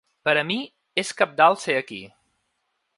[0.27, 0.57] Per a mi
[1.03, 2.03] és cabdal ser aquí.